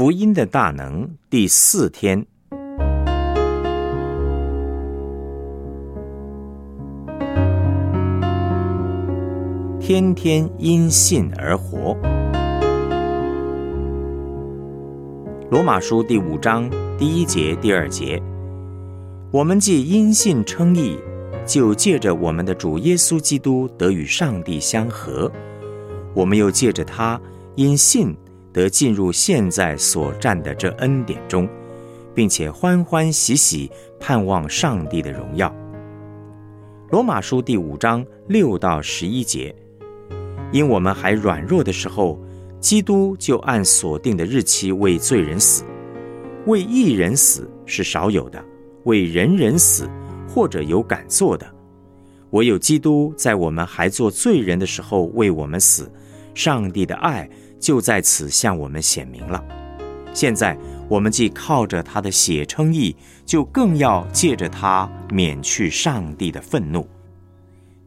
[0.00, 2.24] 福音的大能第四天，
[9.78, 11.94] 天天因信而活。
[15.50, 18.18] 罗马书第五章第一节、第二节，
[19.30, 20.98] 我们既因信称义，
[21.44, 25.30] 就借着我们的主耶稣基督得与上帝相合。
[26.14, 27.20] 我们又借着他
[27.54, 28.16] 因信
[28.52, 31.48] 得进入现在所占的这恩典中，
[32.14, 35.54] 并且欢欢喜喜盼望上帝的荣耀。
[36.90, 39.54] 罗马书第五章六到十一节，
[40.52, 42.18] 因我们还软弱的时候，
[42.58, 45.64] 基督就按所定的日期为罪人死；
[46.46, 48.44] 为一人死是少有的，
[48.84, 49.88] 为人人死
[50.28, 51.46] 或者有敢做的。
[52.30, 55.90] 唯有基督在我们还做罪人的时候为我们死，
[56.34, 57.28] 上帝的爱
[57.60, 59.44] 就在此向我们显明了。
[60.12, 66.88] 现在我们既靠着他的血称义，就更要借着他免去上帝的愤怒，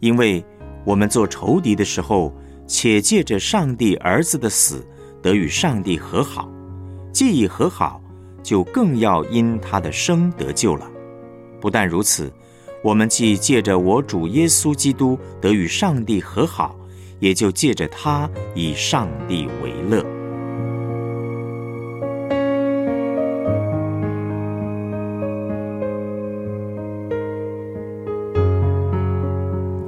[0.00, 0.44] 因为
[0.84, 2.34] 我们做仇敌的时候，
[2.66, 4.84] 且借着上帝儿子的死
[5.22, 6.46] 得与上帝和好；
[7.12, 8.02] 既已和好，
[8.42, 10.90] 就更要因他的生得救了。
[11.60, 12.30] 不但如此。
[12.82, 16.74] 我们既借着我主耶稣基督得与上帝和好，
[17.20, 20.04] 也就借着他以上帝为乐。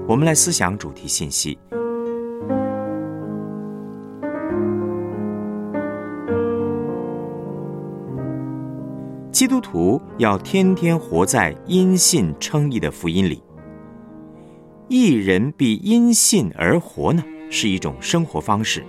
[0.07, 1.59] 我们来思想主题信息。
[9.33, 13.43] 基督徒要天天活在因信称义的福音里。
[14.95, 18.85] 一人必因信而活呢，是一种生活方式。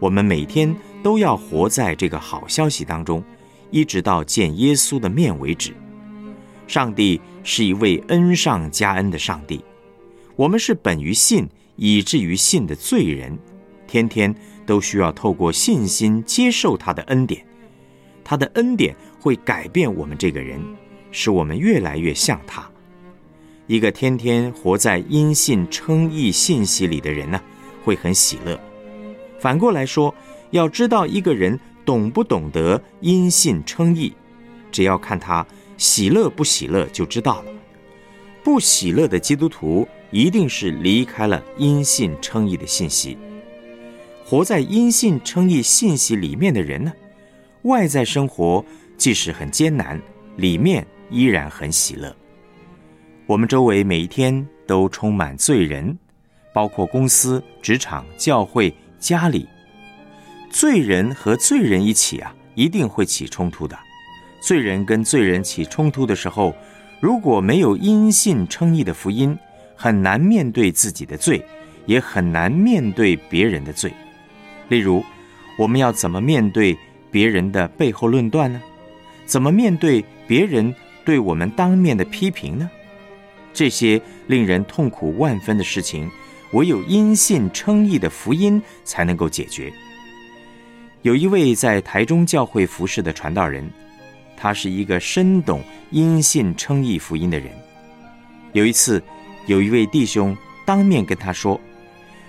[0.00, 3.22] 我们每天都要活在这个好消息当中，
[3.70, 5.74] 一直到见耶稣的面为止。
[6.66, 9.62] 上帝是一位恩上加恩的上帝，
[10.34, 11.46] 我们是本于信
[11.76, 13.38] 以至于信的罪人，
[13.86, 14.34] 天天
[14.64, 17.44] 都需要透过信心接受他的恩典。
[18.24, 20.58] 他的恩典会改变我们这个人，
[21.10, 22.66] 使我们越来越像他。
[23.68, 27.38] 一个天天活在因信称义信息里的人呢，
[27.84, 28.58] 会很喜乐。
[29.38, 30.12] 反过来说，
[30.52, 34.14] 要知道一个人懂不懂得因信称义，
[34.72, 35.46] 只要看他
[35.76, 37.52] 喜乐不喜乐就知道了。
[38.42, 43.18] 不喜乐的基督徒，一定是离开了因信称义的信息。
[44.24, 46.90] 活在因信称义信息里面的人呢？
[47.62, 48.64] 外在生活
[48.96, 50.00] 即使很艰难，
[50.36, 52.16] 里面依然很喜乐。
[53.28, 55.94] 我们周围每一天都充满罪人，
[56.50, 59.46] 包括公司、职场、教会、家里。
[60.48, 63.78] 罪人和罪人一起啊，一定会起冲突的。
[64.40, 66.56] 罪人跟罪人起冲突的时候，
[67.00, 69.38] 如果没有因信称义的福音，
[69.76, 71.44] 很难面对自己的罪，
[71.84, 73.92] 也很难面对别人的罪。
[74.70, 75.04] 例如，
[75.58, 76.74] 我们要怎么面对？
[77.10, 78.58] 别人的背后论断呢？
[79.26, 80.74] 怎么面对别人
[81.04, 82.70] 对我们当面的批评呢？
[83.58, 86.08] 这些令人痛苦万分的事情，
[86.52, 89.72] 唯有因信称义的福音才能够解决。
[91.02, 93.68] 有一位在台中教会服侍的传道人，
[94.36, 95.60] 他是一个深懂
[95.90, 97.50] 因信称义福音的人。
[98.52, 99.02] 有一次，
[99.46, 101.60] 有一位弟兄当面跟他说：“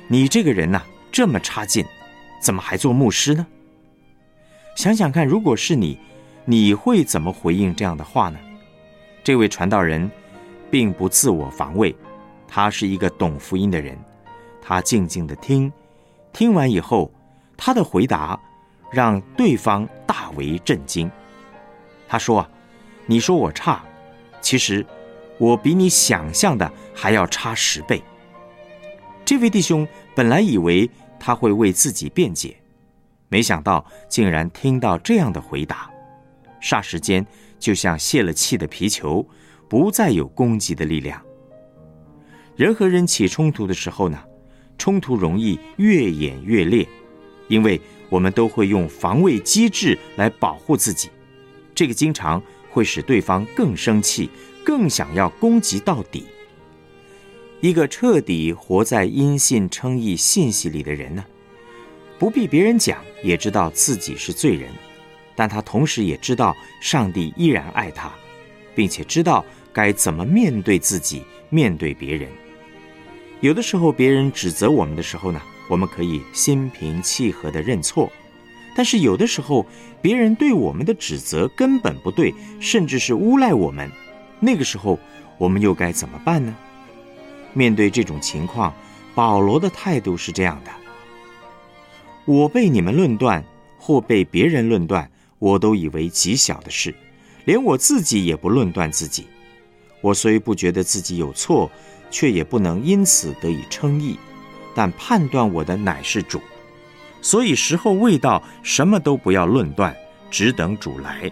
[0.09, 1.85] 你这个人呐，这么差劲，
[2.41, 3.46] 怎么还做牧师呢？”
[4.75, 5.96] 想想看，如果是你，
[6.46, 8.40] 你会怎么回应这样的话呢？
[9.23, 10.09] 这位传道人
[10.72, 11.96] 并不自我防卫，
[12.47, 13.97] 他是一个懂福音的人。
[14.62, 15.72] 他静静的听，
[16.31, 17.12] 听完以后，
[17.57, 18.40] 他的回答
[18.91, 21.09] 让对方大为震惊。
[22.08, 22.47] 他说：“，
[23.08, 23.84] 你说我差，
[24.41, 24.85] 其实
[25.38, 28.03] 我比你想象的还要差十倍。”
[29.25, 32.56] 这位弟兄本来以为他会为自己辩解。
[33.28, 35.90] 没想到竟然听到这样的回答，
[36.61, 37.26] 霎时间
[37.59, 39.23] 就像泄了气的皮球，
[39.70, 41.22] 不再有攻击的力量。
[42.56, 44.20] 人和人起冲突的时候呢，
[44.78, 46.86] 冲突容易越演越烈，
[47.48, 47.80] 因为
[48.10, 51.10] 我们都会用防卫机制来保护自己，
[51.74, 54.30] 这个经常会使对方更生气，
[54.66, 56.26] 更想要攻击到底。
[57.62, 61.24] 一个彻底活在因信称义信息里的人呢？
[62.18, 64.70] 不必别人讲，也知道自己是罪人，
[65.36, 68.14] 但他同时也知道上帝依然爱他，
[68.76, 72.30] 并且知道该怎么面对自己，面对别人。
[73.42, 78.10] 有的时候别人指责我们的时候呢，我们可以心平气和的认错；
[78.76, 79.66] 但是有的时候，
[80.02, 83.90] 别人对我们的指责根本不对，甚至是诬赖我们。
[84.40, 85.00] 那个时候，
[85.38, 86.56] 我们又该怎么办呢？
[87.54, 88.74] 面对这种情况，
[89.16, 90.72] 保罗的态度是这样的：
[92.26, 93.44] 我被你们论断，
[93.78, 96.94] 或被别人论断，我都以为极小的事，
[97.46, 99.28] 连我自己也不论断自己。
[100.01, 101.69] 我虽不觉得自己有错，
[102.09, 104.17] 却也不能因此得以称义。
[104.75, 106.40] 但判断我的乃是主，
[107.22, 109.93] 所以时候未到，什么都不要论断，
[110.31, 111.29] 只等主来。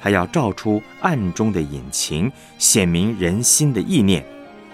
[0.00, 4.22] 他要照出暗中的隐情，显明人心的意念。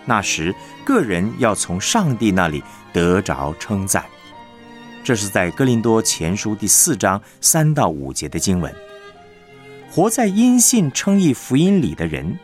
[0.07, 0.55] 那时，
[0.87, 2.63] 个人要从上帝那里
[2.95, 4.05] 得着称赞。
[5.05, 8.75] 这是在哥林多前书第四章三到五节的经文。
[9.91, 12.39] 活在因信称义福音里的人，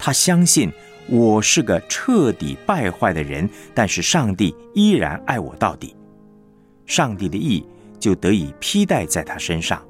[0.00, 0.72] 他相信。
[1.08, 5.96] 我是个彻底败坏的人，但是上帝依然爱我到底。
[6.86, 7.66] 上帝的意
[7.98, 9.82] 就得以披戴在他身上，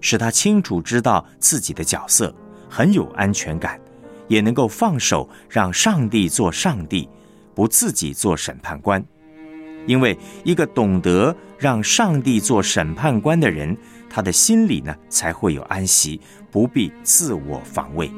[0.00, 2.32] 使他清楚知道自己的角色，
[2.68, 3.80] 很有安全感，
[4.28, 7.08] 也能够放手让上帝做上帝，
[7.52, 9.04] 不自己做审判官。
[9.86, 13.76] 因为一个懂得让上帝做审判官的人，
[14.08, 18.08] 他的心里呢才会有安息，不必自我防卫。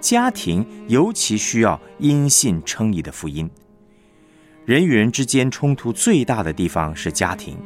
[0.00, 3.48] 家庭尤其需要因信称义的福音。
[4.64, 7.56] 人与人之间冲突最大的地方是家庭，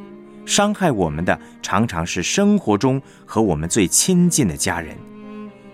[0.45, 4.97] 伤害我们的常常是生活中和我们最亲近的家人。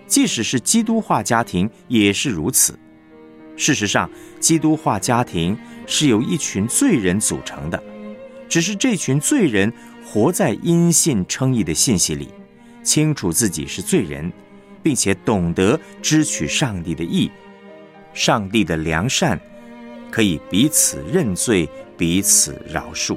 [0.06, 2.78] 即使是基督化家庭也是如此。
[3.56, 4.10] 事实上，
[4.40, 7.80] 基督化家庭是由一群罪人组成的，
[8.48, 9.72] 只是这群罪人
[10.04, 12.28] 活在因信称义的信息里，
[12.82, 14.32] 清楚自己是罪人。
[14.82, 17.30] 并且懂得支取上帝的意，
[18.12, 19.40] 上帝的良善，
[20.10, 23.16] 可以彼此认罪，彼此饶恕。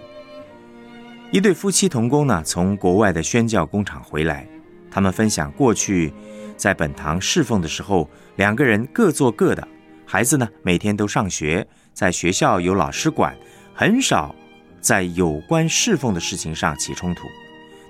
[1.32, 4.48] 一对夫妻同工呢，从国外的宣教工厂回来，
[4.92, 6.14] 他们分享过去
[6.56, 9.68] 在本堂侍奉的时候，两个人各做各的，
[10.06, 13.36] 孩子呢每天都上学，在学校有老师管，
[13.74, 14.36] 很少
[14.80, 17.28] 在有关侍奉的事情上起冲突。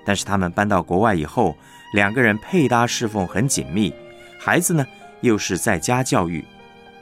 [0.06, 1.54] 但是他们搬到国外以后，
[1.94, 3.94] 两个人配搭侍奉很紧密，
[4.36, 4.84] 孩子呢
[5.20, 6.44] 又是在家教育，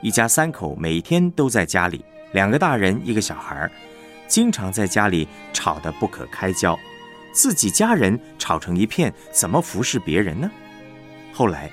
[0.03, 3.71] 一家三口每天都在家里，两个大人一个小孩，
[4.29, 6.79] 经常在家里吵得不可开交，
[7.33, 10.51] 自己家人吵成一片，怎么服侍别人呢？
[11.33, 11.71] 后来，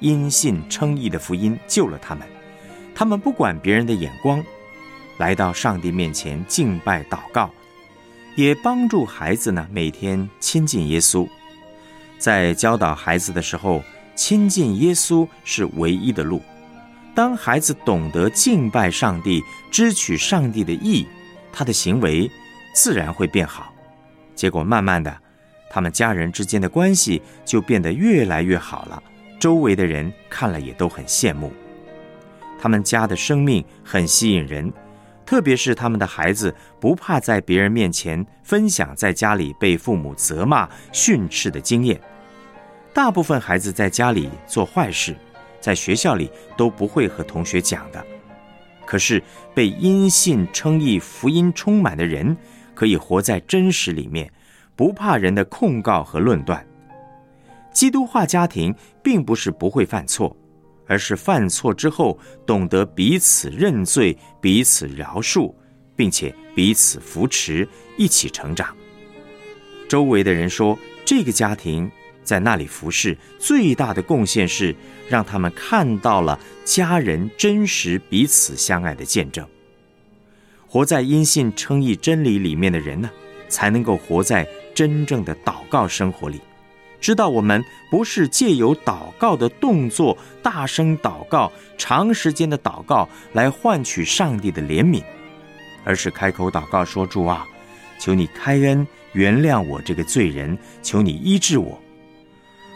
[0.00, 2.26] 因信称义的福音救了他们，
[2.94, 4.42] 他们不管别人的眼光，
[5.18, 7.50] 来到上帝面前敬拜祷告，
[8.34, 11.28] 也帮助孩子呢每天亲近耶稣。
[12.22, 13.82] 在教导孩子的时候，
[14.14, 16.40] 亲近耶稣是唯一的路。
[17.16, 19.42] 当孩子懂得敬拜上帝、
[19.72, 21.04] 支取上帝的意，
[21.52, 22.30] 他的行为
[22.72, 23.74] 自然会变好。
[24.36, 25.12] 结果慢慢的，
[25.68, 29.02] 他们家人之间的关系就变得越来越好了。
[29.40, 31.52] 周围的人看了也都很羡慕。
[32.56, 34.72] 他们家的生命很吸引人，
[35.26, 42.00] 特别是他们的孩子不怕在别人面前分享在家里被父母责骂训斥的经验。
[42.94, 45.16] 大部分孩子在家里做坏事，
[45.60, 48.04] 在学校里都不会和同学讲的。
[48.84, 49.22] 可是
[49.54, 52.36] 被因信称义福音充满的人，
[52.74, 54.30] 可以活在真实里面，
[54.76, 56.66] 不怕人的控告和论断。
[57.72, 60.36] 基督化家庭并不是不会犯错，
[60.86, 65.50] 而是犯错之后懂得彼此认罪、彼此饶恕，
[65.96, 68.76] 并且彼此扶持，一起成长。
[69.88, 71.90] 周围的人说，这个家庭。
[72.22, 74.74] 在那里服侍，最大的贡献是
[75.08, 79.46] 让他们看到了家人真实彼此相爱的见证。
[80.66, 83.10] 活在因信称义真理里面的人呢，
[83.48, 86.40] 才能够活在真正的祷告生活里，
[86.98, 95.02] 知道我们不是借由祷告的动作、大声祷告、长时间的祷告来换取上帝的怜悯，
[95.84, 97.46] 而是开口祷告说：“主啊，
[97.98, 101.78] 求你开恩原谅我这个罪人，求你医治我。”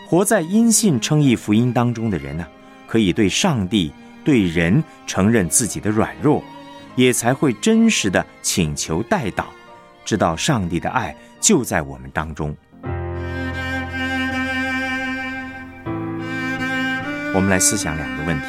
[0.09, 2.47] 活在因信称义福音当中的人呢，
[2.87, 3.93] 可以对上帝、
[4.25, 6.45] 对人承认自己的软弱，
[6.95, 9.47] 也才会真实的请求代祷，
[10.05, 12.57] 知道上帝的爱就在我们当中。
[17.35, 18.47] 我们来思想两个问题：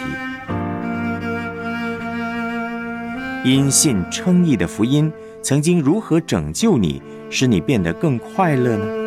[3.44, 5.12] 因信称义的福音
[5.42, 9.07] 曾经如何拯救你，使你变得更快乐呢？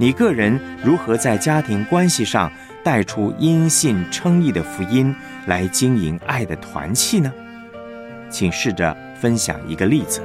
[0.00, 2.52] 你个人如何在家庭关系上
[2.84, 5.12] 带出因信称义的福音
[5.46, 7.32] 来经营爱的团契呢？
[8.30, 10.22] 请试着分享一个例子。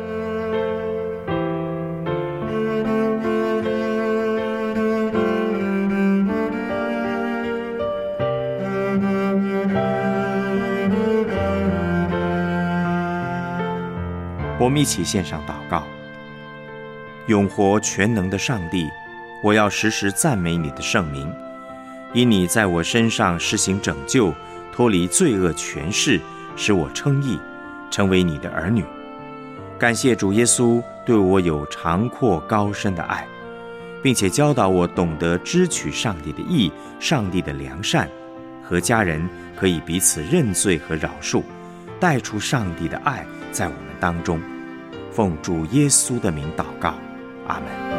[14.60, 15.84] 我们一起献上祷告。
[17.26, 18.88] 永活全能的上帝，
[19.44, 21.30] 我要时时赞美你的圣名，
[22.14, 24.34] 因你在我身上施行拯救，
[24.72, 26.18] 脱离罪恶权势，
[26.56, 27.38] 使我称义，
[27.92, 28.86] 成为你的儿女。
[29.78, 33.28] 感谢主耶稣对我有长阔高深的爱，
[34.02, 38.08] 并且教导我懂得支取上帝的义、上帝的良善，
[38.64, 41.44] 和家人可以彼此认罪和饶恕，
[42.00, 44.40] 带出上帝的爱在我们当中。
[45.12, 46.94] 奉主耶稣的名祷告。
[47.46, 47.93] 阿门。